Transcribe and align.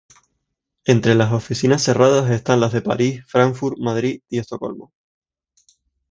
Entre 0.85 1.13
las 1.13 1.31
oficinas 1.31 1.83
cerradas 1.83 2.27
están 2.31 2.59
las 2.59 2.73
de 2.73 2.81
París, 2.81 3.21
Fráncfort, 3.27 3.77
Madrid 3.77 4.23
y 4.29 4.39
Estocolmo. 4.39 4.91